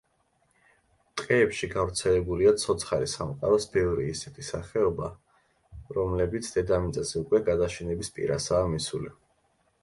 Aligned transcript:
ტყეებში 1.19 1.67
გავრცელებულია 1.73 2.53
ცოცხალი 2.63 3.09
სამყაროს 3.11 3.67
ბევრი 3.75 4.07
ისეთი 4.13 4.47
სახეობა, 4.47 5.11
რომლებიც 5.99 6.51
დედამიწაზე 6.57 7.17
უკვე 7.23 7.43
გადაშენების 7.53 8.11
პირასაა 8.19 8.75
მისული. 8.75 9.15